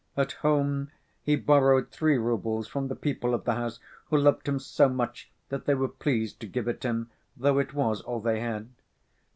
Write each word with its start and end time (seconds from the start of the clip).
At 0.17 0.31
home 0.31 0.89
he 1.21 1.35
borrowed 1.35 1.91
three 1.91 2.17
roubles 2.17 2.67
from 2.67 2.87
the 2.87 2.95
people 2.95 3.35
of 3.35 3.43
the 3.43 3.53
house, 3.53 3.79
who 4.05 4.17
loved 4.17 4.47
him 4.47 4.57
so 4.57 4.89
much 4.89 5.29
that 5.49 5.65
they 5.65 5.75
were 5.75 5.87
pleased 5.87 6.39
to 6.39 6.47
give 6.47 6.67
it 6.67 6.81
him, 6.81 7.11
though 7.37 7.59
it 7.59 7.75
was 7.75 8.01
all 8.01 8.19
they 8.19 8.39
had. 8.39 8.69